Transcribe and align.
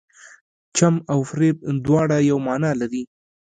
چم 0.77 0.95
او 1.11 1.19
فریب 1.29 1.57
دواړه 1.85 2.17
یوه 2.29 2.41
معنی 2.45 2.71
لري. 2.81 3.03